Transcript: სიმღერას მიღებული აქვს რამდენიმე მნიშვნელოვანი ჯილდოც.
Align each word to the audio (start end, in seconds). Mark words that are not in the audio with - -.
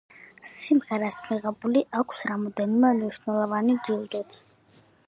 სიმღერას 0.51 1.19
მიღებული 1.27 1.85
აქვს 2.01 2.27
რამდენიმე 2.33 2.95
მნიშვნელოვანი 3.03 3.79
ჯილდოც. 3.89 4.43